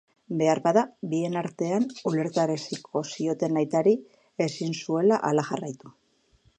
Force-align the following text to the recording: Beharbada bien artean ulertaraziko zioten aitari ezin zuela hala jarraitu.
Beharbada 0.37 0.83
bien 1.11 1.37
artean 1.41 1.85
ulertaraziko 2.13 3.05
zioten 3.13 3.61
aitari 3.63 3.95
ezin 4.49 4.77
zuela 4.83 5.23
hala 5.31 5.49
jarraitu. 5.53 5.97